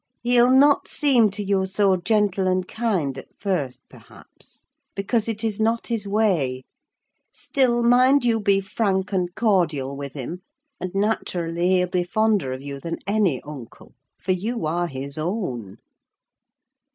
He'll 0.23 0.49
not 0.49 0.87
seem 0.87 1.29
to 1.29 1.43
you 1.43 1.67
so 1.67 1.95
gentle 1.95 2.47
and 2.47 2.67
kind 2.67 3.15
at 3.19 3.27
first, 3.37 3.83
perhaps, 3.87 4.65
because 4.95 5.27
it 5.27 5.43
is 5.43 5.61
not 5.61 5.85
his 5.85 6.07
way: 6.07 6.63
still, 7.31 7.83
mind 7.83 8.25
you, 8.25 8.39
be 8.39 8.61
frank 8.61 9.13
and 9.13 9.35
cordial 9.35 9.95
with 9.95 10.13
him; 10.13 10.41
and 10.79 10.89
naturally 10.95 11.67
he'll 11.67 11.87
be 11.87 12.03
fonder 12.03 12.51
of 12.51 12.63
you 12.63 12.79
than 12.79 12.97
any 13.05 13.41
uncle, 13.43 13.93
for 14.19 14.31
you 14.31 14.65
are 14.65 14.87
his 14.87 15.19
own." 15.19 15.77